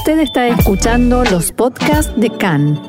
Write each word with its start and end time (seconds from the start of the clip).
Usted 0.00 0.20
está 0.20 0.48
escuchando 0.48 1.24
los 1.24 1.52
podcasts 1.52 2.10
de 2.16 2.30
CAN. 2.30 2.80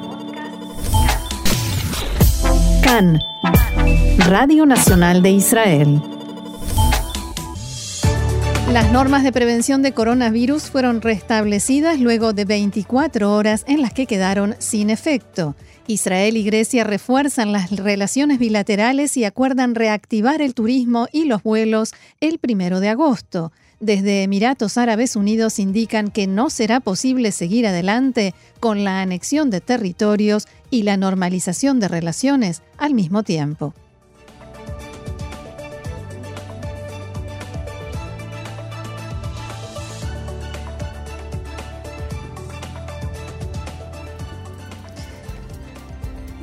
CAN, 2.81 3.19
Radio 4.29 4.65
Nacional 4.65 5.21
de 5.21 5.31
Israel. 5.31 6.01
Las 8.71 8.93
normas 8.93 9.25
de 9.25 9.33
prevención 9.33 9.81
de 9.81 9.91
coronavirus 9.91 10.71
fueron 10.71 11.01
restablecidas 11.01 11.99
luego 11.99 12.31
de 12.31 12.45
24 12.45 13.35
horas 13.35 13.65
en 13.67 13.81
las 13.81 13.91
que 13.91 14.05
quedaron 14.05 14.55
sin 14.59 14.89
efecto. 14.89 15.53
Israel 15.87 16.37
y 16.37 16.43
Grecia 16.43 16.85
refuerzan 16.85 17.51
las 17.51 17.71
relaciones 17.71 18.39
bilaterales 18.39 19.17
y 19.17 19.25
acuerdan 19.25 19.75
reactivar 19.75 20.41
el 20.41 20.53
turismo 20.53 21.09
y 21.11 21.25
los 21.25 21.43
vuelos 21.43 21.93
el 22.21 22.39
primero 22.39 22.79
de 22.79 22.87
agosto. 22.87 23.51
Desde 23.81 24.21
Emiratos 24.21 24.77
Árabes 24.77 25.15
Unidos 25.15 25.57
indican 25.57 26.11
que 26.11 26.27
no 26.27 26.51
será 26.51 26.81
posible 26.81 27.31
seguir 27.31 27.65
adelante 27.65 28.35
con 28.59 28.83
la 28.83 29.01
anexión 29.01 29.49
de 29.49 29.59
territorios 29.59 30.47
y 30.69 30.83
la 30.83 30.97
normalización 30.97 31.79
de 31.79 31.87
relaciones 31.87 32.61
al 32.77 32.93
mismo 32.93 33.23
tiempo. 33.23 33.73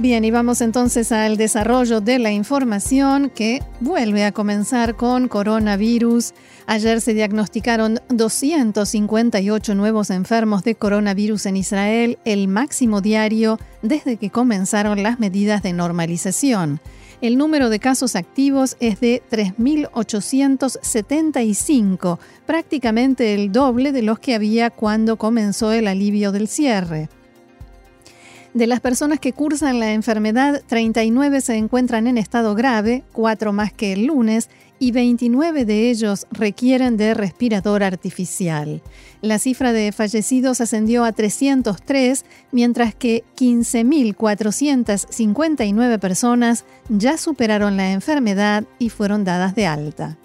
Bien, 0.00 0.24
y 0.24 0.30
vamos 0.30 0.60
entonces 0.60 1.10
al 1.10 1.36
desarrollo 1.36 2.00
de 2.00 2.20
la 2.20 2.30
información 2.30 3.30
que 3.30 3.60
vuelve 3.80 4.24
a 4.24 4.30
comenzar 4.30 4.94
con 4.94 5.26
coronavirus. 5.26 6.34
Ayer 6.70 7.00
se 7.00 7.14
diagnosticaron 7.14 7.98
258 8.10 9.74
nuevos 9.74 10.10
enfermos 10.10 10.64
de 10.64 10.74
coronavirus 10.74 11.46
en 11.46 11.56
Israel, 11.56 12.18
el 12.26 12.46
máximo 12.46 13.00
diario 13.00 13.58
desde 13.80 14.18
que 14.18 14.28
comenzaron 14.28 15.02
las 15.02 15.18
medidas 15.18 15.62
de 15.62 15.72
normalización. 15.72 16.78
El 17.22 17.38
número 17.38 17.70
de 17.70 17.78
casos 17.78 18.16
activos 18.16 18.76
es 18.80 19.00
de 19.00 19.22
3.875, 19.30 22.18
prácticamente 22.44 23.32
el 23.32 23.50
doble 23.50 23.90
de 23.90 24.02
los 24.02 24.18
que 24.18 24.34
había 24.34 24.68
cuando 24.68 25.16
comenzó 25.16 25.72
el 25.72 25.88
alivio 25.88 26.32
del 26.32 26.48
cierre. 26.48 27.08
De 28.58 28.66
las 28.66 28.80
personas 28.80 29.20
que 29.20 29.32
cursan 29.32 29.78
la 29.78 29.92
enfermedad, 29.92 30.64
39 30.66 31.40
se 31.42 31.54
encuentran 31.54 32.08
en 32.08 32.18
estado 32.18 32.56
grave, 32.56 33.04
4 33.12 33.52
más 33.52 33.72
que 33.72 33.92
el 33.92 34.06
lunes, 34.06 34.50
y 34.80 34.90
29 34.90 35.64
de 35.64 35.90
ellos 35.90 36.26
requieren 36.32 36.96
de 36.96 37.14
respirador 37.14 37.84
artificial. 37.84 38.82
La 39.20 39.38
cifra 39.38 39.72
de 39.72 39.92
fallecidos 39.92 40.60
ascendió 40.60 41.04
a 41.04 41.12
303, 41.12 42.24
mientras 42.50 42.96
que 42.96 43.22
15.459 43.36 46.00
personas 46.00 46.64
ya 46.88 47.16
superaron 47.16 47.76
la 47.76 47.92
enfermedad 47.92 48.64
y 48.80 48.88
fueron 48.88 49.22
dadas 49.22 49.54
de 49.54 49.66
alta. 49.66 50.18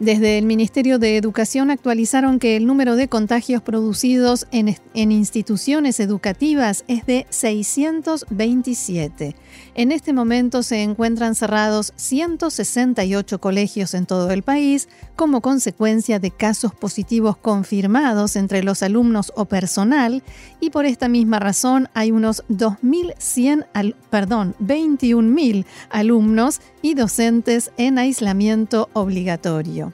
Desde 0.00 0.36
el 0.38 0.46
Ministerio 0.46 0.98
de 0.98 1.18
Educación 1.18 1.70
actualizaron 1.70 2.38
que 2.38 2.56
el 2.56 2.66
número 2.66 2.96
de 2.96 3.08
contagios 3.08 3.60
producidos 3.60 4.46
en, 4.50 4.78
instituciones 4.94 6.00
educativas 6.00 6.84
es 6.88 7.04
de 7.04 7.26
627. 7.28 9.36
En 9.74 9.92
este 9.92 10.14
momento 10.14 10.62
se 10.62 10.82
encuentran 10.82 11.34
cerrados 11.34 11.92
168 11.96 13.42
colegios 13.42 13.92
en 13.92 14.06
todo 14.06 14.30
el 14.30 14.42
país 14.42 14.88
como 15.16 15.42
consecuencia 15.42 16.18
de 16.18 16.30
casos 16.30 16.74
positivos 16.74 17.36
confirmados 17.36 18.36
entre 18.36 18.62
los 18.62 18.82
alumnos 18.82 19.34
o 19.36 19.44
personal 19.44 20.22
y 20.60 20.70
por 20.70 20.86
esta 20.86 21.08
misma 21.08 21.40
razón 21.40 21.90
hay 21.92 22.10
unos 22.10 22.42
2.100, 22.48 23.94
perdón, 24.08 24.54
21.000 24.62 25.66
alumnos 25.90 26.62
y 26.80 26.94
docentes 26.94 27.70
en 27.76 27.98
aislamiento 27.98 28.88
obligatorio. 28.94 29.89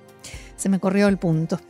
Se 0.56 0.68
me 0.68 0.80
corrió 0.80 1.08
el 1.08 1.18
punto. 1.18 1.60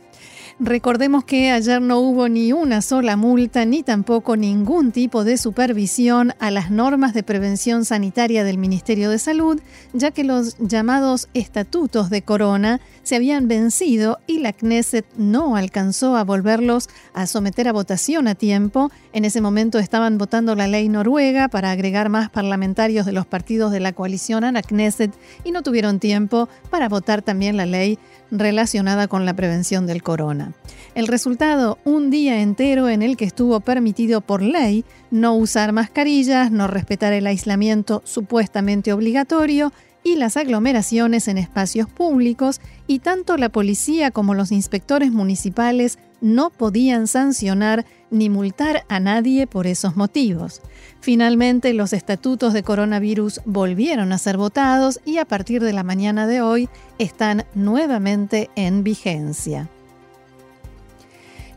Recordemos 0.59 1.23
que 1.23 1.51
ayer 1.51 1.79
no 1.79 1.99
hubo 1.99 2.29
ni 2.29 2.51
una 2.51 2.81
sola 2.81 3.15
multa 3.15 3.63
ni 3.63 3.83
tampoco 3.83 4.35
ningún 4.35 4.91
tipo 4.91 5.23
de 5.23 5.37
supervisión 5.37 6.33
a 6.39 6.49
las 6.49 6.71
normas 6.71 7.13
de 7.13 7.21
prevención 7.21 7.85
sanitaria 7.85 8.43
del 8.43 8.57
Ministerio 8.57 9.11
de 9.11 9.19
Salud, 9.19 9.61
ya 9.93 10.09
que 10.09 10.23
los 10.23 10.57
llamados 10.57 11.29
estatutos 11.35 12.09
de 12.09 12.23
corona 12.23 12.81
se 13.03 13.15
habían 13.15 13.47
vencido 13.47 14.17
y 14.25 14.39
la 14.39 14.51
Knesset 14.51 15.05
no 15.15 15.55
alcanzó 15.55 16.17
a 16.17 16.23
volverlos 16.23 16.89
a 17.13 17.27
someter 17.27 17.67
a 17.67 17.71
votación 17.73 18.27
a 18.27 18.33
tiempo. 18.33 18.89
En 19.13 19.25
ese 19.25 19.41
momento 19.41 19.77
estaban 19.77 20.17
votando 20.17 20.55
la 20.55 20.67
ley 20.67 20.89
noruega 20.89 21.49
para 21.49 21.69
agregar 21.69 22.09
más 22.09 22.31
parlamentarios 22.31 23.05
de 23.05 23.11
los 23.11 23.27
partidos 23.27 23.71
de 23.71 23.79
la 23.79 23.93
coalición 23.93 24.43
a 24.43 24.51
la 24.51 24.63
Knesset 24.63 25.13
y 25.43 25.51
no 25.51 25.61
tuvieron 25.61 25.99
tiempo 25.99 26.49
para 26.71 26.89
votar 26.89 27.21
también 27.21 27.57
la 27.57 27.67
ley 27.67 27.99
relacionada 28.31 29.07
con 29.07 29.23
la 29.23 29.35
prevención 29.35 29.85
del 29.85 30.01
corona. 30.01 30.46
El 30.95 31.07
resultado, 31.07 31.77
un 31.85 32.09
día 32.09 32.41
entero 32.41 32.89
en 32.89 33.01
el 33.01 33.17
que 33.17 33.25
estuvo 33.25 33.59
permitido 33.59 34.21
por 34.21 34.41
ley 34.41 34.85
no 35.11 35.35
usar 35.35 35.71
mascarillas, 35.71 36.51
no 36.51 36.67
respetar 36.67 37.13
el 37.13 37.27
aislamiento 37.27 38.01
supuestamente 38.05 38.93
obligatorio 38.93 39.71
y 40.03 40.15
las 40.15 40.37
aglomeraciones 40.37 41.27
en 41.27 41.37
espacios 41.37 41.89
públicos, 41.89 42.61
y 42.87 42.99
tanto 42.99 43.35
la 43.35 43.49
policía 43.49 44.11
como 44.11 44.33
los 44.33 44.51
inspectores 44.53 45.11
municipales 45.11 45.99
no 46.21 46.49
podían 46.49 47.07
sancionar 47.07 47.85
ni 48.09 48.29
multar 48.29 48.83
a 48.87 48.99
nadie 48.99 49.47
por 49.47 49.67
esos 49.67 49.97
motivos. 49.97 50.61
Finalmente, 51.01 51.73
los 51.73 51.93
estatutos 51.93 52.53
de 52.53 52.63
coronavirus 52.63 53.41
volvieron 53.45 54.13
a 54.13 54.17
ser 54.17 54.37
votados 54.37 54.99
y 55.05 55.17
a 55.17 55.25
partir 55.25 55.61
de 55.61 55.73
la 55.73 55.83
mañana 55.83 56.25
de 56.25 56.41
hoy 56.41 56.69
están 56.99 57.45
nuevamente 57.53 58.49
en 58.55 58.83
vigencia. 58.83 59.69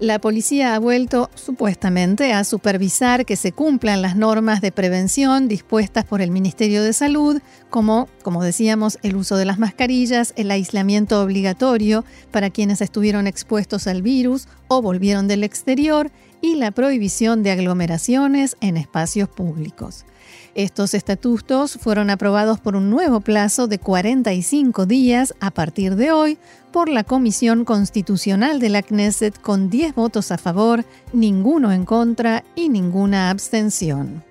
La 0.00 0.18
policía 0.18 0.74
ha 0.74 0.78
vuelto 0.78 1.28
supuestamente 1.34 2.32
a 2.32 2.44
supervisar 2.44 3.26
que 3.26 3.36
se 3.36 3.52
cumplan 3.52 4.00
las 4.00 4.16
normas 4.16 4.62
de 4.62 4.72
prevención 4.72 5.46
dispuestas 5.46 6.06
por 6.06 6.22
el 6.22 6.30
Ministerio 6.30 6.82
de 6.82 6.94
Salud, 6.94 7.42
como, 7.68 8.08
como 8.22 8.42
decíamos, 8.42 8.98
el 9.02 9.14
uso 9.14 9.36
de 9.36 9.44
las 9.44 9.58
mascarillas, 9.58 10.32
el 10.36 10.50
aislamiento 10.52 11.22
obligatorio 11.22 12.06
para 12.30 12.48
quienes 12.48 12.80
estuvieron 12.80 13.26
expuestos 13.26 13.86
al 13.86 14.00
virus 14.00 14.48
o 14.68 14.80
volvieron 14.80 15.28
del 15.28 15.44
exterior 15.44 16.10
y 16.40 16.54
la 16.54 16.70
prohibición 16.70 17.42
de 17.42 17.50
aglomeraciones 17.50 18.56
en 18.62 18.78
espacios 18.78 19.28
públicos. 19.28 20.06
Estos 20.54 20.94
estatutos 20.94 21.78
fueron 21.80 22.10
aprobados 22.10 22.58
por 22.58 22.74
un 22.74 22.90
nuevo 22.90 23.20
plazo 23.20 23.68
de 23.68 23.78
45 23.78 24.84
días 24.84 25.32
a 25.38 25.52
partir 25.52 25.94
de 25.94 26.10
hoy 26.10 26.38
por 26.72 26.88
la 26.88 27.04
Comisión 27.04 27.64
Constitucional 27.64 28.58
de 28.58 28.68
la 28.68 28.82
Knesset 28.82 29.40
con 29.40 29.70
10 29.70 29.94
votos 29.94 30.32
a 30.32 30.38
favor, 30.38 30.84
ninguno 31.12 31.72
en 31.72 31.84
contra 31.84 32.42
y 32.56 32.68
ninguna 32.68 33.30
abstención. 33.30 34.24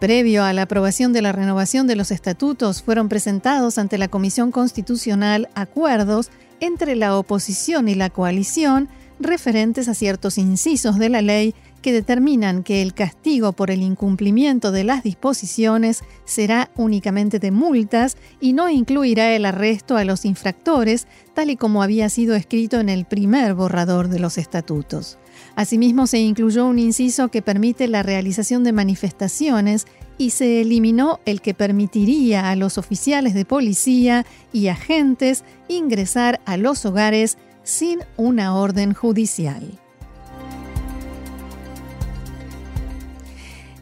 Previo 0.00 0.44
a 0.44 0.52
la 0.54 0.62
aprobación 0.62 1.12
de 1.12 1.22
la 1.22 1.32
renovación 1.32 1.86
de 1.86 1.96
los 1.96 2.10
estatutos, 2.10 2.82
fueron 2.82 3.10
presentados 3.10 3.76
ante 3.76 3.98
la 3.98 4.08
Comisión 4.08 4.50
Constitucional 4.50 5.50
acuerdos 5.54 6.30
entre 6.60 6.96
la 6.96 7.18
oposición 7.18 7.88
y 7.88 7.94
la 7.94 8.08
coalición 8.08 8.88
referentes 9.20 9.88
a 9.88 9.94
ciertos 9.94 10.38
incisos 10.38 10.98
de 10.98 11.08
la 11.10 11.22
ley 11.22 11.54
que 11.84 11.92
determinan 11.92 12.62
que 12.62 12.80
el 12.80 12.94
castigo 12.94 13.52
por 13.52 13.70
el 13.70 13.82
incumplimiento 13.82 14.72
de 14.72 14.84
las 14.84 15.02
disposiciones 15.02 16.02
será 16.24 16.70
únicamente 16.76 17.38
de 17.38 17.50
multas 17.50 18.16
y 18.40 18.54
no 18.54 18.70
incluirá 18.70 19.36
el 19.36 19.44
arresto 19.44 19.98
a 19.98 20.04
los 20.04 20.24
infractores, 20.24 21.06
tal 21.34 21.50
y 21.50 21.56
como 21.56 21.82
había 21.82 22.08
sido 22.08 22.36
escrito 22.36 22.80
en 22.80 22.88
el 22.88 23.04
primer 23.04 23.52
borrador 23.52 24.08
de 24.08 24.18
los 24.18 24.38
estatutos. 24.38 25.18
Asimismo, 25.56 26.06
se 26.06 26.20
incluyó 26.20 26.64
un 26.64 26.78
inciso 26.78 27.28
que 27.28 27.42
permite 27.42 27.86
la 27.86 28.02
realización 28.02 28.64
de 28.64 28.72
manifestaciones 28.72 29.86
y 30.16 30.30
se 30.30 30.62
eliminó 30.62 31.20
el 31.26 31.42
que 31.42 31.52
permitiría 31.52 32.48
a 32.48 32.56
los 32.56 32.78
oficiales 32.78 33.34
de 33.34 33.44
policía 33.44 34.24
y 34.54 34.68
agentes 34.68 35.44
ingresar 35.68 36.40
a 36.46 36.56
los 36.56 36.86
hogares 36.86 37.36
sin 37.62 37.98
una 38.16 38.56
orden 38.56 38.94
judicial. 38.94 39.83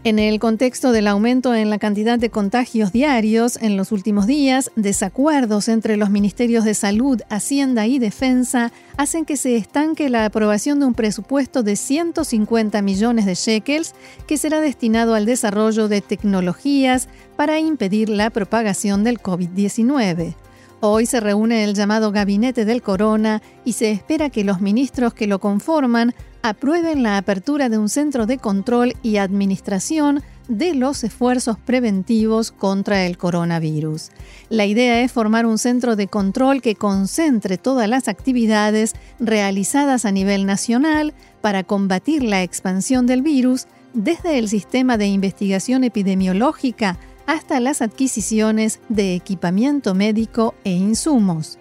En 0.05 0.19
el 0.19 0.41
contexto 0.41 0.91
del 0.91 1.07
aumento 1.07 1.55
en 1.55 1.71
la 1.71 1.79
cantidad 1.79 2.19
de 2.19 2.29
contagios 2.29 2.91
diarios 2.91 3.57
en 3.63 3.77
los 3.77 3.93
últimos 3.93 4.27
días, 4.27 4.73
desacuerdos 4.75 5.69
entre 5.69 5.97
los 5.97 6.11
ministerios 6.11 6.65
de 6.65 6.75
Salud, 6.75 7.21
Hacienda 7.29 7.87
y 7.87 8.01
Defensa 8.01 8.73
hacen 8.97 9.25
que 9.25 9.37
se 9.37 9.57
estanque 9.57 10.09
la 10.09 10.25
aprobación 10.25 10.81
de 10.81 10.87
un 10.87 10.95
presupuesto 10.95 11.63
de 11.63 11.77
150 11.77 12.83
millones 12.83 13.27
de 13.27 13.37
shekels 13.37 13.95
que 14.27 14.39
será 14.39 14.61
destinado 14.61 15.15
al 15.15 15.25
desarrollo 15.25 15.87
de 15.87 16.01
tecnologías 16.01 17.09
para 17.37 17.61
impedir 17.61 18.09
la 18.09 18.31
propagación 18.31 19.05
del 19.05 19.21
COVID-19. 19.21 20.35
Hoy 20.81 21.07
se 21.07 21.21
reúne 21.21 21.63
el 21.63 21.75
llamado 21.75 22.11
Gabinete 22.11 22.65
del 22.65 22.83
Corona 22.83 23.41
y 23.65 23.75
se 23.75 23.93
espera 23.93 24.31
que 24.31 24.43
los 24.43 24.61
ministros 24.61 25.15
que 25.15 25.29
lo 25.29 25.39
conforman 25.39 26.13
aprueben 26.43 27.03
la 27.03 27.17
apertura 27.17 27.69
de 27.69 27.79
un 27.79 27.89
centro 27.89 28.27
de 28.27 28.39
control 28.39 28.95
y 29.03 29.17
administración 29.17 30.23
de 30.49 30.75
los 30.75 31.05
esfuerzos 31.05 31.57
preventivos 31.59 32.51
contra 32.51 33.07
el 33.07 33.17
coronavirus. 33.17 34.11
La 34.49 34.67
idea 34.67 35.01
es 35.01 35.13
formar 35.13 35.47
un 35.47 35.57
centro 35.57 35.95
de 35.97 36.09
control 36.09 36.61
que 36.61 36.75
concentre 36.75 37.59
todas 37.59 37.89
las 37.89 38.09
actividades 38.09 38.95
realizadas 39.21 40.05
a 40.05 40.11
nivel 40.11 40.45
nacional 40.45 41.15
para 41.41 41.63
combatir 41.63 42.25
la 42.25 42.43
expansión 42.43 43.07
del 43.07 43.23
virus 43.23 43.67
desde 43.95 44.39
el 44.39 44.49
sistema 44.49 44.99
de 44.99 45.07
investigación 45.07 45.85
epidemiológica 45.85 46.99
hasta 47.27 47.61
las 47.61 47.83
adquisiciones 47.83 48.81
de 48.89 49.15
equipamiento 49.15 49.95
médico 49.95 50.55
e 50.65 50.73
insumos. 50.73 51.59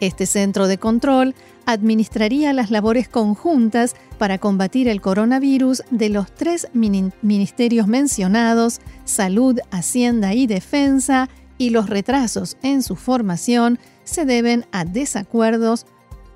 Este 0.00 0.26
centro 0.26 0.66
de 0.66 0.76
control 0.76 1.34
administraría 1.66 2.52
las 2.52 2.70
labores 2.70 3.08
conjuntas 3.08 3.94
para 4.18 4.38
combatir 4.38 4.88
el 4.88 5.00
coronavirus 5.00 5.82
de 5.90 6.08
los 6.08 6.32
tres 6.34 6.68
ministerios 6.74 7.86
mencionados, 7.86 8.80
Salud, 9.04 9.58
Hacienda 9.70 10.34
y 10.34 10.46
Defensa, 10.46 11.28
y 11.56 11.70
los 11.70 11.88
retrasos 11.88 12.56
en 12.62 12.82
su 12.82 12.96
formación 12.96 13.78
se 14.02 14.24
deben 14.24 14.66
a 14.72 14.84
desacuerdos 14.84 15.86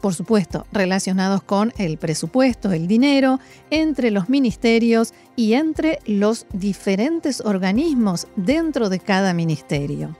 por 0.01 0.15
supuesto, 0.15 0.67
relacionados 0.73 1.43
con 1.43 1.73
el 1.77 1.99
presupuesto, 1.99 2.73
el 2.73 2.87
dinero, 2.87 3.41
entre 3.71 4.11
los 4.11 4.29
ministerios 4.29 5.13
y 5.37 5.55
entre 5.55 5.99
los 6.07 6.47
diferentes 6.53 7.41
organismos 7.41 8.29
dentro 8.37 8.91
de 8.91 9.01
cada 9.01 9.35
ministerio. 9.35 10.17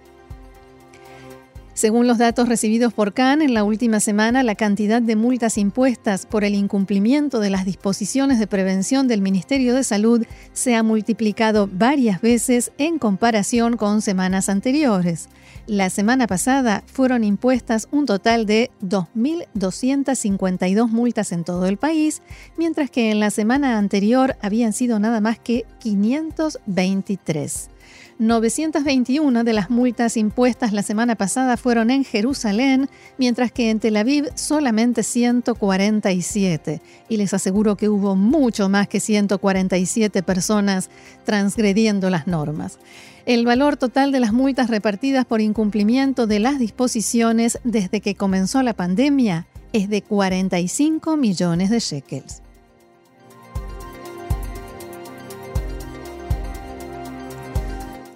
Según 1.79 2.09
los 2.09 2.19
datos 2.19 2.49
recibidos 2.49 2.93
por 2.93 3.13
CAN, 3.13 3.41
en 3.41 3.55
la 3.55 3.63
última 3.63 4.01
semana 4.01 4.43
la 4.43 4.57
cantidad 4.57 5.01
de 5.01 5.15
multas 5.15 5.57
impuestas 5.57 6.27
por 6.27 6.43
el 6.43 6.57
incumplimiento 6.57 7.39
de 7.39 7.51
las 7.51 7.65
disposiciones 7.65 8.41
de 8.41 8.49
prevención 8.49 9.07
del 9.07 9.23
Ministerio 9.23 9.77
de 9.77 9.85
Salud 9.85 10.27
se 10.53 10.75
ha 10.75 10.83
multiplicado 10.83 11.71
varias 11.73 12.21
veces 12.21 12.73
en 12.79 12.99
comparación 12.99 13.77
con 13.77 14.03
semanas 14.03 14.49
anteriores. 14.49 15.29
La 15.69 15.89
semana 15.89 16.27
pasada 16.27 16.83
fueron 16.87 17.23
impuestas 17.23 17.87
un 17.93 18.07
total 18.07 18.45
de 18.45 18.73
2.252 18.83 20.89
multas 20.89 21.31
en 21.31 21.45
todo 21.45 21.67
el 21.67 21.77
país, 21.77 22.23
mientras 22.57 22.91
que 22.91 23.13
en 23.13 23.21
la 23.21 23.31
semana 23.31 23.79
anterior 23.79 24.35
habían 24.43 24.73
sido 24.73 24.99
nada 24.99 25.21
más 25.21 25.39
que 25.39 25.65
523. 25.79 27.69
921 28.19 29.45
de 29.45 29.53
las 29.53 29.71
multas 29.71 30.17
impuestas 30.17 30.73
la 30.73 30.83
semana 30.83 31.15
pasada 31.15 31.57
fueron 31.57 31.91
en 31.91 32.05
Jerusalén, 32.05 32.89
mientras 33.17 33.53
que 33.53 33.71
en 33.71 33.79
Tel 33.79 33.97
Aviv 33.97 34.27
solamente 34.35 35.05
147. 35.05 36.81
Y 37.09 37.17
les 37.17 37.33
aseguro 37.33 37.77
que 37.77 37.89
hubo 37.89 38.17
mucho 38.17 38.69
más 38.69 38.89
que 38.89 38.99
147 38.99 40.25
personas 40.25 40.91
transgrediendo 41.25 42.11
las 42.11 42.27
normas. 42.27 42.79
El 43.25 43.45
valor 43.45 43.77
total 43.77 44.11
de 44.11 44.19
las 44.19 44.33
multas 44.33 44.69
repartidas 44.69 45.25
por 45.25 45.41
incumplimiento 45.41 46.27
de 46.27 46.41
las 46.41 46.59
disposiciones 46.59 47.61
desde 47.63 48.01
que 48.01 48.17
comenzó 48.17 48.63
la 48.65 48.75
pandemia 48.75 49.47
es 49.73 49.89
de 49.89 50.03
45 50.03 51.17
millones 51.17 51.71
de 51.71 51.79
shekels. 51.79 52.43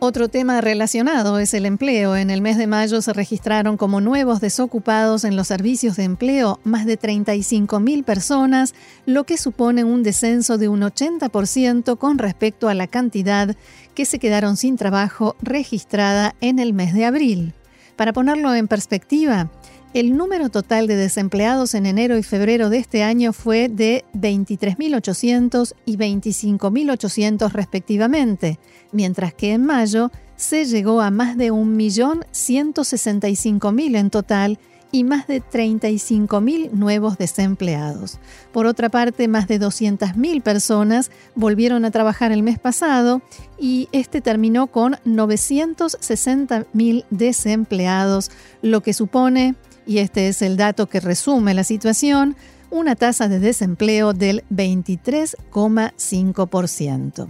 Otro 0.04 0.26
tema 0.26 0.60
relacionado 0.60 1.38
es 1.38 1.54
el 1.54 1.64
empleo. 1.64 2.16
En 2.16 2.30
el 2.30 2.42
mes 2.42 2.58
de 2.58 2.66
mayo 2.66 3.00
se 3.00 3.12
registraron 3.12 3.76
como 3.76 4.00
nuevos 4.00 4.40
desocupados 4.40 5.22
en 5.22 5.36
los 5.36 5.46
servicios 5.46 5.94
de 5.94 6.02
empleo 6.02 6.58
más 6.64 6.86
de 6.86 6.98
35.000 6.98 8.02
personas, 8.02 8.74
lo 9.06 9.22
que 9.22 9.36
supone 9.36 9.84
un 9.84 10.02
descenso 10.02 10.58
de 10.58 10.66
un 10.66 10.80
80% 10.80 11.98
con 11.98 12.18
respecto 12.18 12.68
a 12.68 12.74
la 12.74 12.88
cantidad 12.88 13.54
que 13.94 14.04
se 14.04 14.18
quedaron 14.18 14.56
sin 14.56 14.76
trabajo 14.76 15.36
registrada 15.40 16.34
en 16.40 16.58
el 16.58 16.72
mes 16.72 16.94
de 16.94 17.04
abril. 17.04 17.54
Para 17.94 18.12
ponerlo 18.12 18.56
en 18.56 18.66
perspectiva, 18.66 19.52
el 19.94 20.16
número 20.16 20.48
total 20.48 20.86
de 20.86 20.94
desempleados 20.96 21.74
en 21.74 21.84
enero 21.86 22.16
y 22.16 22.22
febrero 22.22 22.70
de 22.70 22.78
este 22.78 23.02
año 23.02 23.32
fue 23.32 23.68
de 23.68 24.04
23.800 24.14 25.74
y 25.84 25.96
25.800 25.96 27.50
respectivamente, 27.52 28.60
mientras 28.90 29.34
que 29.34 29.52
en 29.52 29.66
mayo 29.66 30.10
se 30.36 30.64
llegó 30.64 31.02
a 31.02 31.10
más 31.10 31.36
de 31.36 31.52
1.165.000 31.52 33.96
en 33.96 34.10
total 34.10 34.58
y 34.92 35.02
más 35.04 35.26
de 35.26 35.42
35.000 35.42 36.70
nuevos 36.72 37.18
desempleados. 37.18 38.18
Por 38.52 38.66
otra 38.66 38.88
parte, 38.90 39.28
más 39.28 39.48
de 39.48 39.58
200.000 39.58 40.42
personas 40.42 41.10
volvieron 41.34 41.84
a 41.84 41.90
trabajar 41.90 42.32
el 42.32 42.42
mes 42.42 42.58
pasado 42.58 43.22
y 43.58 43.88
este 43.92 44.20
terminó 44.20 44.66
con 44.68 44.96
960.000 45.06 47.04
desempleados, 47.10 48.30
lo 48.60 48.82
que 48.82 48.92
supone 48.92 49.54
y 49.86 49.98
este 49.98 50.26
es 50.28 50.40
el 50.42 50.56
dato 50.56 50.88
que 50.88 50.98
resume 51.00 51.54
la 51.54 51.64
situación, 51.64 52.36
una 52.70 52.94
tasa 52.96 53.28
de 53.28 53.38
desempleo 53.38 54.14
del 54.14 54.42
23,5%. 54.50 57.28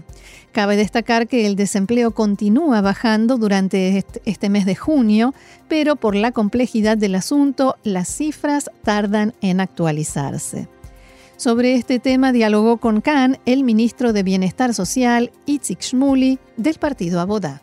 Cabe 0.53 0.77
destacar 0.77 1.27
que 1.27 1.47
el 1.47 1.57
desempleo 1.57 2.13
continúa 2.13 2.81
bajando 2.81 3.39
durante 3.39 4.05
este 4.25 4.49
mes 4.49 4.67
de 4.67 4.77
junio, 4.77 5.35
pero 5.69 5.97
por 5.97 6.15
la 6.15 6.31
complejidad 6.31 6.97
del 6.97 7.17
asunto, 7.17 7.75
las 7.83 8.07
cifras 8.09 8.71
tardan 8.85 9.35
en 9.41 9.61
actualizarse. 9.61 10.69
Sobre 11.37 11.75
este 11.75 11.99
tema 11.99 12.31
dialogó 12.31 12.77
con 12.77 13.01
Khan 13.01 13.39
el 13.47 13.65
ministro 13.65 14.13
de 14.13 14.23
Bienestar 14.23 14.75
Social, 14.75 15.33
Itzik 15.47 15.81
Shmuli, 15.81 16.39
del 16.57 16.77
partido 16.77 17.21
Abodá. 17.21 17.63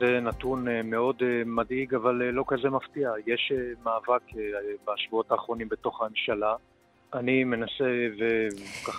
זה 0.00 0.20
נתון 0.20 0.64
מאוד 0.84 1.22
מדאיג, 1.46 1.94
אבל 1.94 2.14
לא 2.14 2.44
כזה 2.48 2.70
מפתיע. 2.70 3.12
יש 3.26 3.52
מאבק 3.84 4.22
בשבועות 4.86 5.32
האחרונים 5.32 5.68
בתוך 5.68 6.02
הממשלה 6.02 6.54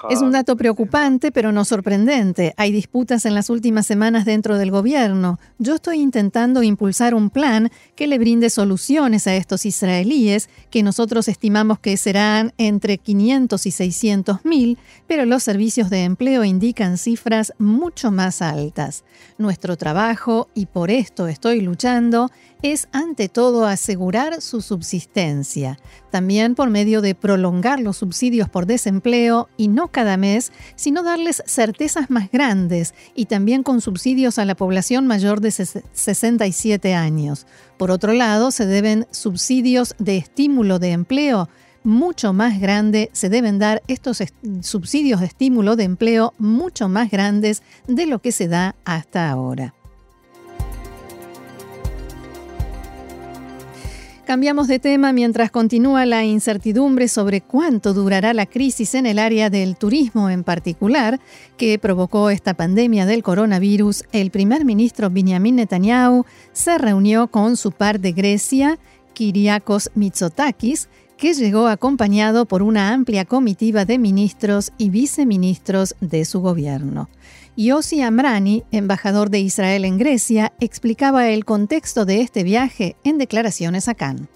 Es 0.10 0.22
un 0.22 0.32
dato 0.32 0.58
preocupante, 0.58 1.32
pero 1.32 1.52
no 1.52 1.64
sorprendente. 1.64 2.54
Hay 2.58 2.72
disputas 2.72 3.26
en 3.26 3.34
las 3.34 3.50
últimas 3.50 3.86
semanas 3.88 4.26
dentro 4.26 4.58
del 4.58 4.70
gobierno. 4.70 5.40
Yo 5.60 5.76
estoy 5.76 6.00
intentando 6.00 6.62
impulsar 6.62 7.14
un 7.14 7.30
plan 7.30 7.72
que 7.96 8.08
le 8.08 8.20
brinde 8.20 8.50
soluciones 8.50 9.28
a 9.28 9.36
estos 9.36 9.66
israelíes, 9.66 10.50
que 10.70 10.84
nosotros 10.84 11.28
estimamos 11.30 11.80
que 11.80 11.96
serán 11.96 12.54
entre 12.58 12.98
500 12.98 13.66
y 13.66 13.72
600 13.72 14.46
mil, 14.46 14.78
pero 15.08 15.26
los 15.26 15.44
servicios 15.44 15.90
de 15.90 16.04
empleo 16.04 16.44
indican 16.44 16.98
cifras 16.98 17.54
mucho 17.60 18.12
más 18.12 18.42
altas. 18.42 19.06
Nuestro 19.38 19.78
trabajo, 19.78 20.50
y 20.54 20.66
por 20.66 20.92
esto 20.92 21.28
estoy 21.28 21.62
luchando, 21.62 22.30
es 22.62 22.88
ante 22.92 23.28
todo 23.30 23.66
asegurar 23.66 24.42
su 24.42 24.62
subsistencia, 24.62 25.80
también 26.12 26.56
por 26.56 26.70
medio 26.70 27.02
de 27.02 27.16
prolongar 27.16 27.80
los 27.80 28.01
subsidios 28.02 28.50
por 28.50 28.66
desempleo 28.66 29.48
y 29.58 29.68
no 29.68 29.90
cada 29.90 30.18
mes, 30.18 30.52
sino 30.76 31.04
darles 31.04 31.44
certezas 31.46 32.10
más 32.10 32.32
grandes 32.32 32.96
y 33.14 33.26
también 33.26 33.62
con 33.62 33.80
subsidios 33.80 34.40
a 34.40 34.46
la 34.46 34.56
población 34.56 35.06
mayor 35.06 35.40
de 35.40 35.52
67 35.52 36.96
años. 36.96 37.46
Por 37.78 37.92
otro 37.92 38.14
lado, 38.14 38.50
se 38.50 38.66
deben 38.66 39.06
subsidios 39.12 39.94
de 40.00 40.18
estímulo 40.18 40.80
de 40.80 40.94
empleo 40.94 41.48
mucho 41.84 42.34
más 42.34 42.60
grande, 42.60 43.12
se 43.14 43.30
deben 43.30 43.60
dar 43.60 43.84
estos 43.88 44.24
subsidios 44.62 45.20
de 45.20 45.28
estímulo 45.28 45.76
de 45.76 45.84
empleo 45.84 46.34
mucho 46.40 46.90
más 46.90 47.12
grandes 47.12 47.62
de 47.88 48.08
lo 48.08 48.20
que 48.20 48.32
se 48.32 48.48
da 48.48 48.76
hasta 48.84 49.30
ahora. 49.30 49.76
Cambiamos 54.32 54.70
de 54.70 54.80
tema 54.80 55.12
mientras 55.12 55.52
continúa 55.52 56.06
la 56.06 56.24
incertidumbre 56.24 57.10
sobre 57.10 57.42
cuánto 57.42 57.94
durará 57.94 58.34
la 58.34 58.46
crisis 58.46 58.96
en 58.96 59.06
el 59.06 59.20
área 59.20 59.50
del 59.50 59.76
turismo 59.76 60.30
en 60.30 60.46
particular 60.46 61.20
que 61.58 61.78
provocó 61.78 62.30
esta 62.30 62.54
pandemia 62.54 63.06
del 63.06 63.24
coronavirus. 63.24 64.06
El 64.14 64.32
primer 64.32 64.64
ministro 64.64 65.10
Benjamin 65.10 65.58
Netanyahu 65.58 66.24
se 66.54 66.78
reunió 66.78 67.28
con 67.28 67.58
su 67.58 67.74
par 67.74 68.00
de 68.00 68.14
Grecia, 68.14 68.80
Kyriakos 69.14 69.92
Mitsotakis, 69.96 70.88
que 71.22 71.36
llegó 71.36 71.68
acompañado 71.68 72.46
por 72.46 72.64
una 72.64 72.94
amplia 72.94 73.26
comitiva 73.26 73.86
de 73.86 74.00
ministros 74.00 74.74
y 74.80 74.90
viceministros 74.90 75.96
de 76.02 76.26
su 76.26 76.42
gobierno. 76.42 77.10
Yossi 77.56 78.02
Amrani, 78.02 78.64
embajador 78.72 79.30
de 79.30 79.38
Israel 79.38 79.86
en 79.86 80.00
Grecia, 80.00 80.52
explicaba 80.60 81.30
el 81.30 81.46
contexto 81.46 82.06
de 82.06 82.22
este 82.22 82.42
viaje 82.42 82.96
en 83.04 83.20
declaraciones 83.20 83.88
a 83.88 83.94
Cannes. 83.94 84.30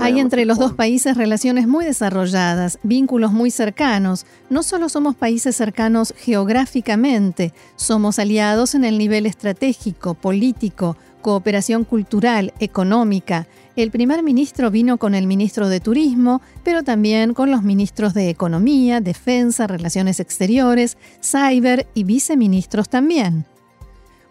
Hay 0.00 0.18
entre 0.18 0.44
los 0.44 0.58
dos 0.58 0.72
países 0.72 1.16
relaciones 1.16 1.68
muy 1.68 1.84
desarrolladas, 1.84 2.80
vínculos 2.82 3.32
muy 3.32 3.52
cercanos. 3.52 4.26
No 4.50 4.64
solo 4.64 4.88
somos 4.88 5.14
países 5.14 5.54
cercanos 5.54 6.12
geográficamente, 6.16 7.52
somos 7.76 8.18
aliados 8.18 8.74
en 8.74 8.82
el 8.82 8.98
nivel 8.98 9.26
estratégico, 9.26 10.14
político, 10.14 10.96
cooperación 11.20 11.84
cultural, 11.84 12.52
económica. 12.58 13.46
El 13.76 13.90
primer 13.90 14.22
ministro 14.22 14.70
vino 14.70 14.98
con 14.98 15.14
el 15.14 15.26
ministro 15.26 15.68
de 15.68 15.80
Turismo, 15.80 16.40
pero 16.64 16.82
también 16.82 17.34
con 17.34 17.50
los 17.50 17.62
ministros 17.62 18.14
de 18.14 18.28
Economía, 18.30 19.00
Defensa, 19.00 19.66
Relaciones 19.66 20.20
Exteriores, 20.20 20.96
Cyber 21.22 21.86
y 21.94 22.04
viceministros 22.04 22.88
también. 22.88 23.44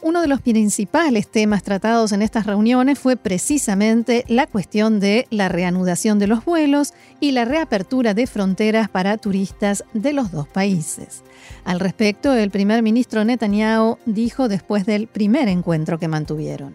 Uno 0.07 0.21
de 0.21 0.29
los 0.29 0.39
principales 0.39 1.27
temas 1.27 1.63
tratados 1.63 2.13
en 2.13 2.21
estas 2.21 2.45
reuniones 2.45 2.97
fue 2.97 3.17
precisamente 3.17 4.23
la 4.29 4.47
cuestión 4.47 5.01
de 5.01 5.27
la 5.31 5.49
reanudación 5.49 6.17
de 6.17 6.27
los 6.27 6.45
vuelos 6.45 6.93
y 7.19 7.33
la 7.33 7.43
reapertura 7.43 8.13
de 8.13 8.25
fronteras 8.25 8.87
para 8.87 9.17
turistas 9.17 9.83
de 9.93 10.13
los 10.13 10.31
dos 10.31 10.47
países. 10.47 11.23
Al 11.65 11.81
respecto, 11.81 12.33
el 12.33 12.51
primer 12.51 12.83
ministro 12.83 13.25
Netanyahu 13.25 13.97
dijo 14.05 14.47
después 14.47 14.85
del 14.85 15.07
primer 15.07 15.49
encuentro 15.49 15.99
que 15.99 16.07
mantuvieron. 16.07 16.73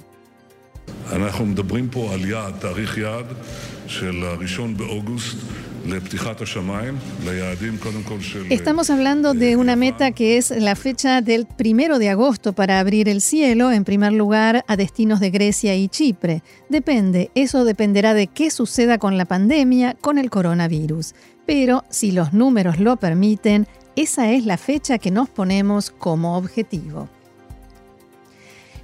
Estamos 8.51 8.89
hablando 8.91 9.35
de 9.35 9.57
una 9.57 9.75
meta 9.75 10.13
que 10.13 10.37
es 10.37 10.51
la 10.51 10.77
fecha 10.77 11.21
del 11.21 11.47
primero 11.47 11.99
de 11.99 12.09
agosto 12.09 12.53
para 12.53 12.79
abrir 12.79 13.09
el 13.09 13.21
cielo, 13.21 13.73
en 13.73 13.85
primer 13.85 14.13
lugar, 14.13 14.65
a 14.69 14.77
destinos 14.77 15.19
de 15.21 15.31
Grecia 15.31 15.75
y 15.75 15.89
Chipre. 15.89 16.43
Depende, 16.69 17.31
eso 17.35 17.65
dependerá 17.65 18.15
de 18.15 18.29
qué 18.29 18.51
suceda 18.51 18.99
con 18.99 19.19
la 19.19 19.25
pandemia, 19.25 19.97
con 20.01 20.19
el 20.19 20.31
coronavirus. 20.31 21.15
Pero 21.47 21.85
si 21.91 22.13
los 22.13 22.33
números 22.33 22.79
lo 22.79 22.97
permiten, 22.97 23.67
esa 23.97 24.31
es 24.31 24.47
la 24.47 24.59
fecha 24.59 24.99
que 24.99 25.11
nos 25.11 25.29
ponemos 25.29 25.91
como 25.91 26.37
objetivo. 26.37 27.09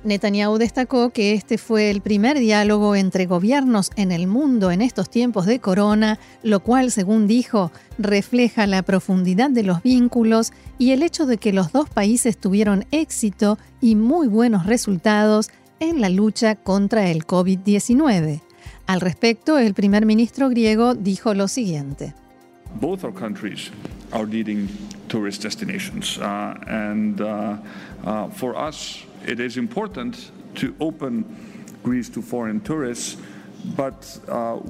Netanyahu 0.08 0.58
destacó 0.58 1.10
que 1.10 1.34
este 1.34 1.58
fue 1.58 1.90
el 1.90 2.00
primer 2.00 2.38
diálogo 2.38 2.96
entre 2.96 3.26
gobiernos 3.26 3.90
en 3.96 4.10
el 4.10 4.26
mundo 4.26 4.70
en 4.70 4.82
estos 4.82 5.08
tiempos 5.08 5.46
de 5.46 5.60
corona, 5.60 6.18
lo 6.42 6.60
cual, 6.60 6.90
según 6.90 7.26
dijo, 7.26 7.70
refleja 7.98 8.66
la 8.66 8.82
profundidad 8.82 9.50
de 9.50 9.62
los 9.62 9.82
vínculos 9.82 10.52
y 10.78 10.90
el 10.90 11.02
hecho 11.02 11.26
de 11.26 11.38
que 11.38 11.52
los 11.52 11.72
dos 11.72 11.88
países 11.88 12.36
tuvieron 12.36 12.86
éxito 12.90 13.58
y 13.80 13.94
muy 13.94 14.26
buenos 14.26 14.66
resultados 14.66 15.50
en 15.80 16.00
la 16.00 16.08
lucha 16.08 16.56
contra 16.56 17.10
el 17.10 17.26
COVID-19. 17.26 18.40
Al 18.86 19.00
respecto, 19.00 19.58
el 19.58 19.74
primer 19.74 20.06
ministro 20.06 20.48
griego 20.48 20.94
dijo 20.94 21.34
lo 21.34 21.46
siguiente. 21.46 22.14
Both 22.80 23.04
our 23.04 23.14
countries 23.14 23.70
are 24.12 24.26
leading 24.26 24.68
tourist 25.08 25.42
destinations, 25.42 26.18
uh, 26.18 26.54
and 26.66 27.20
uh, 27.20 27.56
uh, 28.04 28.28
for 28.30 28.54
us, 28.56 29.04
it 29.28 29.40
is 29.40 29.56
important 29.56 30.32
to 30.54 30.74
open 30.78 31.24
Greece 31.84 32.10
to 32.10 32.22
foreign 32.22 32.60
tourists. 32.60 33.18
Uh, 33.76 34.60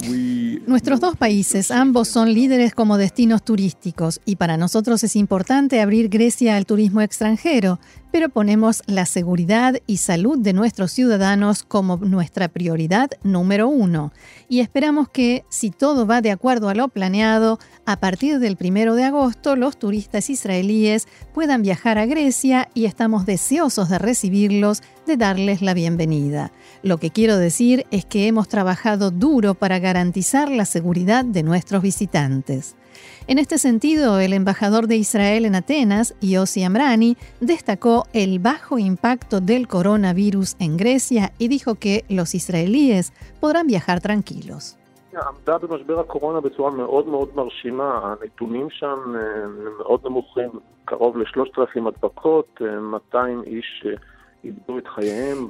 Nuestros 0.66 0.98
dos 0.98 1.14
países, 1.16 1.70
ambos 1.70 2.08
son 2.08 2.32
líderes 2.32 2.72
como 2.74 2.96
destinos 2.96 3.44
turísticos 3.44 4.20
y 4.24 4.36
para 4.36 4.56
nosotros 4.56 5.04
es 5.04 5.14
importante 5.14 5.82
abrir 5.82 6.08
Grecia 6.08 6.56
al 6.56 6.64
turismo 6.64 7.02
extranjero, 7.02 7.78
pero 8.10 8.28
ponemos 8.28 8.82
la 8.86 9.06
seguridad 9.06 9.76
y 9.86 9.98
salud 9.98 10.38
de 10.38 10.52
nuestros 10.52 10.92
ciudadanos 10.92 11.62
como 11.62 11.96
nuestra 11.98 12.48
prioridad 12.48 13.10
número 13.22 13.68
uno. 13.68 14.12
Y 14.48 14.60
esperamos 14.60 15.08
que, 15.08 15.44
si 15.48 15.70
todo 15.70 16.06
va 16.06 16.20
de 16.20 16.30
acuerdo 16.30 16.68
a 16.68 16.74
lo 16.74 16.88
planeado, 16.88 17.58
a 17.84 18.00
partir 18.00 18.38
del 18.38 18.56
primero 18.56 18.94
de 18.94 19.04
agosto 19.04 19.56
los 19.56 19.78
turistas 19.78 20.30
israelíes 20.30 21.06
puedan 21.34 21.62
viajar 21.62 21.98
a 21.98 22.06
Grecia 22.06 22.68
y 22.74 22.86
estamos 22.86 23.26
deseosos 23.26 23.88
de 23.88 23.98
recibirlos, 23.98 24.82
de 25.06 25.16
darles 25.16 25.62
la 25.62 25.74
bienvenida. 25.74 26.52
Lo 26.82 26.98
que 26.98 27.10
quiero 27.10 27.36
decir 27.36 27.86
es 27.90 28.04
que 28.04 28.26
hemos 28.26 28.48
trabajado 28.48 29.10
duro 29.10 29.54
para 29.54 29.78
garantizar 29.78 30.50
la 30.50 30.64
seguridad 30.64 31.24
de 31.24 31.42
nuestros 31.42 31.82
visitantes. 31.82 32.76
En 33.26 33.38
este 33.38 33.58
sentido, 33.58 34.20
el 34.20 34.32
embajador 34.32 34.86
de 34.86 34.96
Israel 34.96 35.44
en 35.44 35.54
Atenas, 35.54 36.14
Yossi 36.20 36.64
Amrani, 36.64 37.16
destacó 37.40 38.06
el 38.12 38.38
bajo 38.38 38.78
impacto 38.78 39.40
del 39.40 39.68
coronavirus 39.68 40.56
en 40.58 40.76
Grecia 40.76 41.32
y 41.38 41.48
dijo 41.48 41.74
que 41.74 42.04
los 42.08 42.34
israelíes 42.34 43.12
podrán 43.40 43.66
viajar 43.66 44.00
tranquilos. 44.00 44.78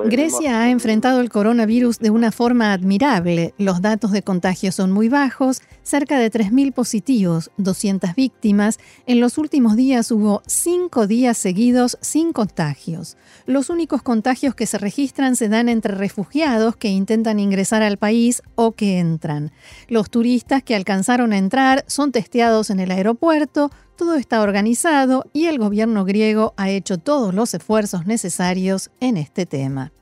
Grecia 0.07 0.63
ha 0.63 0.71
enfrentado 0.71 1.21
el 1.21 1.29
coronavirus 1.29 1.99
de 1.99 2.11
una 2.11 2.33
forma 2.33 2.73
admirable. 2.73 3.53
Los 3.59 3.83
datos 3.83 4.13
de 4.13 4.23
contagio 4.23 4.73
son 4.73 4.93
muy 4.93 5.11
bajos, 5.11 5.61
cerca 5.83 6.19
de 6.19 6.31
3.000 6.31 6.73
positivos, 6.73 7.51
200 7.59 8.15
víctimas. 8.15 8.79
En 9.07 9.21
los 9.21 9.37
últimos 9.37 9.77
días 9.77 10.11
hubo 10.11 10.43
cinco 10.47 11.07
días 11.07 11.37
seguidos 11.37 11.99
sin 12.01 12.33
contagios. 12.33 13.19
Los 13.45 13.69
únicos 13.69 14.03
contagios 14.03 14.55
que 14.55 14.67
se 14.67 14.79
registran 14.79 15.37
se 15.37 15.51
dan 15.51 15.69
entre 15.69 15.95
refugiados 15.95 16.77
que 16.77 16.89
intentan 16.89 17.41
ingresar 17.41 17.83
al 17.83 17.99
país 17.99 18.43
o 18.55 18.73
que 18.73 18.99
entran. 18.99 19.53
Los 19.89 20.09
turistas 20.11 20.63
que 20.63 20.75
alcanzaron 20.75 21.33
a 21.33 21.39
entrar 21.39 21.85
son 21.89 22.11
testeados 22.11 22.71
en 22.71 22.81
el 22.81 22.91
aeropuerto, 22.91 23.71
todo 23.99 24.15
está 24.15 24.41
organizado 24.43 25.27
y 25.33 25.47
el 25.47 25.59
gobierno 25.59 26.05
griego 26.05 26.55
ha 26.57 26.71
hecho 26.71 26.99
todos 26.99 27.35
los 27.35 27.53
esfuerzos 27.53 28.07
necesarios 28.07 28.91
en 29.01 29.17
este 29.17 29.45
tema. 29.45 29.93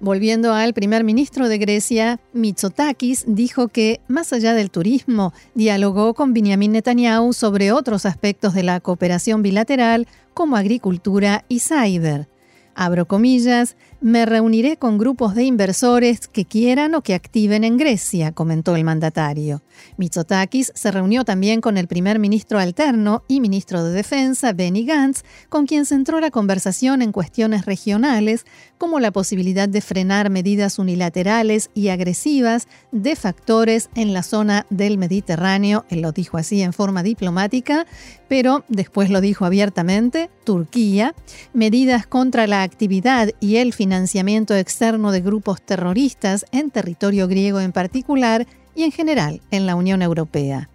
Volviendo 0.00 0.54
al 0.54 0.72
primer 0.72 1.04
ministro 1.04 1.48
de 1.48 1.58
Grecia, 1.58 2.18
Mitsotakis 2.32 3.24
dijo 3.28 3.68
que, 3.68 4.00
más 4.08 4.32
allá 4.32 4.54
del 4.54 4.70
turismo, 4.70 5.34
dialogó 5.54 6.14
con 6.14 6.32
Benjamin 6.32 6.72
Netanyahu 6.72 7.34
sobre 7.34 7.72
otros 7.72 8.06
aspectos 8.06 8.54
de 8.54 8.62
la 8.62 8.80
cooperación 8.80 9.42
bilateral 9.42 10.08
como 10.32 10.56
agricultura 10.56 11.44
y 11.48 11.60
cyber. 11.60 12.26
Abro 12.74 13.06
comillas, 13.06 13.76
me 14.04 14.26
reuniré 14.26 14.76
con 14.76 14.98
grupos 14.98 15.34
de 15.34 15.44
inversores 15.44 16.28
que 16.28 16.44
quieran 16.44 16.94
o 16.94 17.00
que 17.00 17.14
activen 17.14 17.64
en 17.64 17.78
Grecia, 17.78 18.32
comentó 18.32 18.76
el 18.76 18.84
mandatario. 18.84 19.62
Mitsotakis 19.96 20.72
se 20.74 20.90
reunió 20.90 21.24
también 21.24 21.62
con 21.62 21.78
el 21.78 21.86
primer 21.86 22.18
ministro 22.18 22.58
alterno 22.58 23.22
y 23.28 23.40
ministro 23.40 23.82
de 23.82 23.94
Defensa, 23.94 24.52
Benny 24.52 24.84
Gantz, 24.84 25.22
con 25.48 25.64
quien 25.64 25.86
centró 25.86 26.20
la 26.20 26.30
conversación 26.30 27.00
en 27.00 27.12
cuestiones 27.12 27.64
regionales, 27.64 28.44
como 28.76 29.00
la 29.00 29.10
posibilidad 29.10 29.70
de 29.70 29.80
frenar 29.80 30.28
medidas 30.28 30.78
unilaterales 30.78 31.70
y 31.72 31.88
agresivas 31.88 32.68
de 32.92 33.16
factores 33.16 33.88
en 33.94 34.12
la 34.12 34.22
zona 34.22 34.66
del 34.68 34.98
Mediterráneo, 34.98 35.86
él 35.88 36.02
lo 36.02 36.12
dijo 36.12 36.36
así 36.36 36.60
en 36.60 36.74
forma 36.74 37.02
diplomática, 37.02 37.86
pero 38.28 38.64
después 38.68 39.08
lo 39.08 39.22
dijo 39.22 39.46
abiertamente, 39.46 40.28
Turquía, 40.44 41.14
medidas 41.54 42.06
contra 42.06 42.46
la 42.46 42.62
actividad 42.62 43.30
y 43.40 43.56
el 43.56 43.72
financiamiento 43.72 43.93
financiamiento 43.94 44.56
externo 44.56 45.12
de 45.12 45.20
grupos 45.20 45.62
terroristas 45.62 46.46
en 46.50 46.72
territorio 46.72 47.28
griego 47.28 47.60
en 47.60 47.70
particular 47.70 48.44
y 48.74 48.82
en 48.82 48.90
general 48.90 49.40
en 49.52 49.66
la 49.66 49.76
Unión 49.76 50.02
Europea. 50.02 50.68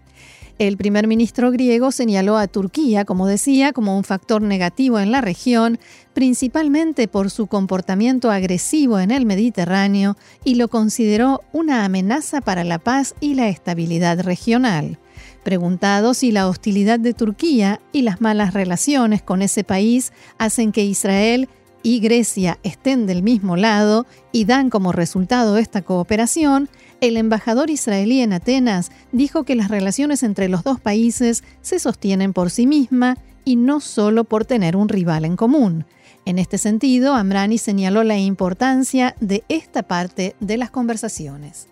El 0.57 0.77
primer 0.77 1.05
ministro 1.05 1.51
griego 1.51 1.91
señaló 1.91 2.37
a 2.37 2.47
Turquía, 2.47 3.03
como 3.03 3.27
decía, 3.27 3.73
como 3.73 3.97
un 3.97 4.05
factor 4.05 4.41
negativo 4.41 5.01
en 5.01 5.11
la 5.11 5.19
región, 5.19 5.79
principalmente 6.13 7.09
por 7.09 7.29
su 7.29 7.47
comportamiento 7.47 8.31
agresivo 8.31 8.99
en 8.99 9.11
el 9.11 9.25
Mediterráneo, 9.25 10.15
y 10.45 10.55
lo 10.55 10.69
consideró 10.69 11.41
una 11.51 11.83
amenaza 11.83 12.39
para 12.39 12.63
la 12.63 12.79
paz 12.79 13.15
y 13.19 13.33
la 13.33 13.49
estabilidad 13.49 14.21
regional. 14.21 14.97
Preguntado 15.43 16.13
si 16.13 16.31
la 16.31 16.47
hostilidad 16.47 16.99
de 16.99 17.13
Turquía 17.13 17.81
y 17.91 18.03
las 18.03 18.21
malas 18.21 18.53
relaciones 18.53 19.21
con 19.21 19.41
ese 19.41 19.65
país 19.65 20.13
hacen 20.37 20.71
que 20.71 20.85
Israel 20.85 21.49
y 21.83 21.99
Grecia 21.99 22.57
estén 22.63 23.07
del 23.07 23.23
mismo 23.23 23.55
lado 23.55 24.05
y 24.31 24.45
dan 24.45 24.69
como 24.69 24.91
resultado 24.91 25.57
esta 25.57 25.81
cooperación, 25.81 26.69
el 27.01 27.17
embajador 27.17 27.69
israelí 27.69 28.21
en 28.21 28.33
Atenas 28.33 28.91
dijo 29.11 29.43
que 29.43 29.55
las 29.55 29.69
relaciones 29.69 30.23
entre 30.23 30.49
los 30.49 30.63
dos 30.63 30.79
países 30.79 31.43
se 31.61 31.79
sostienen 31.79 32.33
por 32.33 32.49
sí 32.49 32.67
misma 32.67 33.17
y 33.45 33.55
no 33.55 33.79
solo 33.79 34.25
por 34.25 34.45
tener 34.45 34.75
un 34.75 34.89
rival 34.89 35.25
en 35.25 35.35
común. 35.35 35.85
En 36.25 36.37
este 36.37 36.57
sentido, 36.57 37.15
Amrani 37.15 37.57
señaló 37.57 38.03
la 38.03 38.17
importancia 38.17 39.15
de 39.19 39.43
esta 39.49 39.83
parte 39.83 40.35
de 40.39 40.57
las 40.57 40.69
conversaciones. 40.69 41.67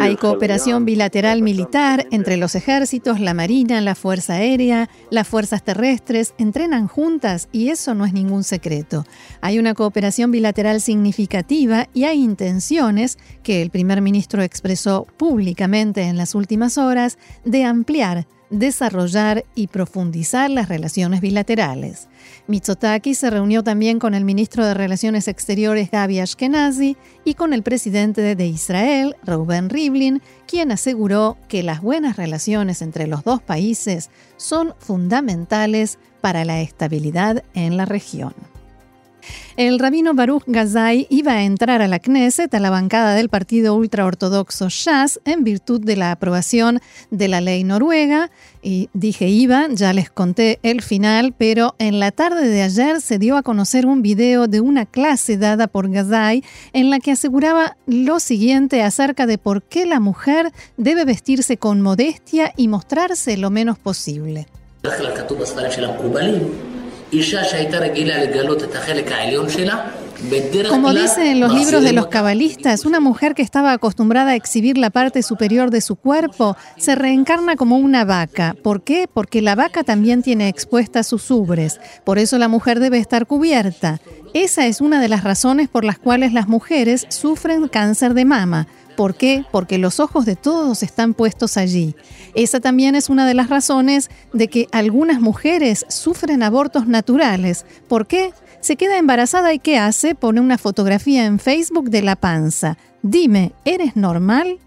Hay 0.00 0.16
cooperación 0.16 0.84
bilateral 0.84 1.42
militar 1.42 2.06
entre 2.10 2.36
los 2.36 2.54
ejércitos, 2.54 3.18
la 3.18 3.34
marina, 3.34 3.80
la 3.80 3.94
fuerza 3.94 4.34
aérea, 4.34 4.88
las 5.10 5.26
fuerzas 5.26 5.64
terrestres, 5.64 6.34
entrenan 6.38 6.86
juntas 6.86 7.48
y 7.50 7.70
eso 7.70 7.94
no 7.94 8.04
es 8.04 8.12
ningún 8.12 8.44
secreto. 8.44 9.04
Hay 9.40 9.58
una 9.58 9.74
cooperación 9.74 10.30
bilateral 10.30 10.80
significativa 10.80 11.88
y 11.92 12.04
hay 12.04 12.22
intenciones 12.22 13.18
que 13.42 13.62
el 13.62 13.70
primer 13.70 14.00
ministro 14.00 14.42
expresó 14.42 15.06
públicamente 15.16 16.02
en 16.02 16.16
las 16.16 16.34
últimas 16.34 16.78
horas 16.78 17.18
de 17.44 17.64
ampliar 17.64 18.26
desarrollar 18.52 19.44
y 19.54 19.66
profundizar 19.66 20.50
las 20.50 20.68
relaciones 20.68 21.20
bilaterales. 21.20 22.08
Mitsotakis 22.46 23.18
se 23.18 23.30
reunió 23.30 23.64
también 23.64 23.98
con 23.98 24.14
el 24.14 24.24
ministro 24.24 24.64
de 24.64 24.74
Relaciones 24.74 25.26
Exteriores 25.26 25.90
Gaby 25.90 26.20
Ashkenazi 26.20 26.96
y 27.24 27.34
con 27.34 27.52
el 27.52 27.62
presidente 27.62 28.36
de 28.36 28.46
Israel, 28.46 29.16
Reuben 29.24 29.70
Rivlin, 29.70 30.22
quien 30.46 30.70
aseguró 30.70 31.36
que 31.48 31.62
las 31.62 31.80
buenas 31.80 32.16
relaciones 32.16 32.82
entre 32.82 33.06
los 33.06 33.24
dos 33.24 33.42
países 33.42 34.10
son 34.36 34.74
fundamentales 34.78 35.98
para 36.20 36.44
la 36.44 36.60
estabilidad 36.60 37.42
en 37.54 37.76
la 37.76 37.86
región. 37.86 38.51
El 39.56 39.78
rabino 39.78 40.14
Baruch 40.14 40.44
Gazai 40.46 41.06
iba 41.10 41.32
a 41.32 41.42
entrar 41.42 41.82
a 41.82 41.88
la 41.88 41.98
Knesset, 41.98 42.52
a 42.54 42.60
la 42.60 42.70
bancada 42.70 43.14
del 43.14 43.28
partido 43.28 43.74
ultraortodoxo 43.74 44.68
Shas, 44.68 45.20
en 45.24 45.44
virtud 45.44 45.80
de 45.80 45.96
la 45.96 46.12
aprobación 46.12 46.80
de 47.10 47.28
la 47.28 47.40
ley 47.40 47.64
noruega. 47.64 48.30
Y 48.62 48.88
dije 48.92 49.28
iba, 49.28 49.66
ya 49.70 49.92
les 49.92 50.10
conté 50.10 50.58
el 50.62 50.82
final, 50.82 51.34
pero 51.36 51.74
en 51.78 52.00
la 52.00 52.12
tarde 52.12 52.48
de 52.48 52.62
ayer 52.62 53.00
se 53.00 53.18
dio 53.18 53.36
a 53.36 53.42
conocer 53.42 53.86
un 53.86 54.02
video 54.02 54.46
de 54.46 54.60
una 54.60 54.86
clase 54.86 55.36
dada 55.36 55.66
por 55.66 55.90
Gazai 55.90 56.44
en 56.72 56.90
la 56.90 57.00
que 57.00 57.12
aseguraba 57.12 57.76
lo 57.86 58.20
siguiente 58.20 58.82
acerca 58.82 59.26
de 59.26 59.38
por 59.38 59.62
qué 59.62 59.86
la 59.86 60.00
mujer 60.00 60.52
debe 60.76 61.04
vestirse 61.04 61.56
con 61.56 61.80
modestia 61.80 62.52
y 62.56 62.68
mostrarse 62.68 63.36
lo 63.36 63.50
menos 63.50 63.78
posible. 63.78 64.46
Como 70.68 70.94
dice 70.94 71.30
en 71.30 71.40
los 71.40 71.52
libros 71.52 71.82
de 71.82 71.92
los 71.92 72.06
cabalistas, 72.06 72.86
una 72.86 73.00
mujer 73.00 73.34
que 73.34 73.42
estaba 73.42 73.72
acostumbrada 73.72 74.30
a 74.30 74.34
exhibir 74.34 74.78
la 74.78 74.90
parte 74.90 75.22
superior 75.22 75.70
de 75.70 75.80
su 75.80 75.96
cuerpo 75.96 76.56
se 76.78 76.94
reencarna 76.94 77.56
como 77.56 77.76
una 77.76 78.04
vaca. 78.04 78.56
¿Por 78.62 78.82
qué? 78.82 79.08
Porque 79.12 79.42
la 79.42 79.54
vaca 79.54 79.84
también 79.84 80.22
tiene 80.22 80.48
expuestas 80.48 81.06
sus 81.06 81.30
ubres. 81.30 81.80
Por 82.04 82.18
eso 82.18 82.38
la 82.38 82.48
mujer 82.48 82.80
debe 82.80 82.98
estar 82.98 83.26
cubierta. 83.26 84.00
Esa 84.32 84.66
es 84.66 84.80
una 84.80 85.00
de 85.00 85.08
las 85.08 85.24
razones 85.24 85.68
por 85.68 85.84
las 85.84 85.98
cuales 85.98 86.32
las 86.32 86.48
mujeres 86.48 87.06
sufren 87.10 87.68
cáncer 87.68 88.14
de 88.14 88.24
mama 88.24 88.68
¿Por 88.96 89.14
qué? 89.14 89.44
Porque 89.50 89.78
los 89.78 90.00
ojos 90.00 90.24
de 90.24 90.36
todos 90.36 90.82
están 90.82 91.14
puestos 91.14 91.56
allí. 91.56 91.94
Esa 92.34 92.60
también 92.60 92.94
es 92.94 93.08
una 93.08 93.26
de 93.26 93.34
las 93.34 93.48
razones 93.48 94.10
de 94.32 94.48
que 94.48 94.68
algunas 94.72 95.20
mujeres 95.20 95.84
sufren 95.88 96.42
abortos 96.42 96.86
naturales. 96.86 97.64
¿Por 97.88 98.06
qué? 98.06 98.32
Se 98.60 98.76
queda 98.76 98.98
embarazada 98.98 99.52
y 99.52 99.58
¿qué 99.58 99.78
hace? 99.78 100.14
Pone 100.14 100.40
una 100.40 100.56
fotografía 100.56 101.24
en 101.24 101.38
Facebook 101.38 101.90
de 101.90 102.02
la 102.02 102.16
panza. 102.16 102.78
Dime, 103.02 103.52
¿eres 103.64 103.96
normal? 103.96 104.58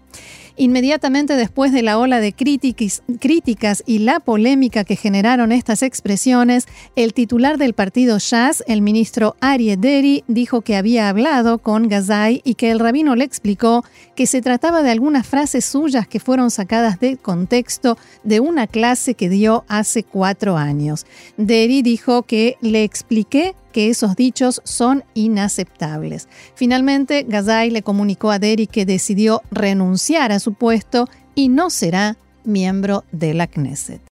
Inmediatamente 0.58 1.36
después 1.36 1.70
de 1.72 1.82
la 1.82 1.98
ola 1.98 2.18
de 2.18 2.32
críticas 2.32 3.82
y 3.84 3.98
la 3.98 4.20
polémica 4.20 4.84
que 4.84 4.96
generaron 4.96 5.52
estas 5.52 5.82
expresiones, 5.82 6.66
el 6.96 7.12
titular 7.12 7.58
del 7.58 7.74
partido 7.74 8.18
Shas, 8.18 8.64
el 8.66 8.80
ministro 8.80 9.36
Arie 9.40 9.76
Deri, 9.76 10.24
dijo 10.28 10.62
que 10.62 10.76
había 10.76 11.10
hablado 11.10 11.58
con 11.58 11.88
Gazai 11.88 12.40
y 12.42 12.54
que 12.54 12.70
el 12.70 12.78
rabino 12.78 13.16
le 13.16 13.24
explicó 13.24 13.84
que 14.14 14.26
se 14.26 14.40
trataba 14.40 14.82
de 14.82 14.90
algunas 14.90 15.26
frases 15.26 15.66
suyas 15.66 16.08
que 16.08 16.20
fueron 16.20 16.50
sacadas 16.50 17.00
de 17.00 17.18
contexto 17.18 17.98
de 18.24 18.40
una 18.40 18.66
clase 18.66 19.12
que 19.12 19.28
dio 19.28 19.64
hace 19.68 20.04
cuatro 20.04 20.56
años. 20.56 21.04
Deri 21.36 21.82
dijo 21.82 22.22
que 22.22 22.56
le 22.62 22.82
expliqué 22.82 23.54
que 23.76 23.90
esos 23.90 24.16
dichos 24.16 24.62
son 24.64 25.04
inaceptables. 25.12 26.28
Finalmente, 26.54 27.26
Gazai 27.28 27.68
le 27.68 27.82
comunicó 27.82 28.30
a 28.30 28.38
Derry 28.38 28.66
que 28.66 28.86
decidió 28.86 29.42
renunciar 29.50 30.32
a 30.32 30.38
su 30.38 30.54
puesto 30.54 31.10
y 31.34 31.50
no 31.50 31.68
será 31.68 32.16
miembro 32.42 33.04
de 33.12 33.34
la 33.34 33.46
Knesset. 33.46 34.00